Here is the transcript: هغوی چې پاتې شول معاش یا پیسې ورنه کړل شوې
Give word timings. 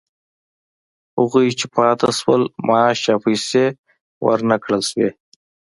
هغوی 1.17 1.47
چې 1.59 1.65
پاتې 1.75 2.09
شول 2.19 2.41
معاش 2.67 2.99
یا 3.09 3.15
پیسې 3.25 3.65
ورنه 4.25 4.55
کړل 4.63 4.81
شوې 4.89 5.09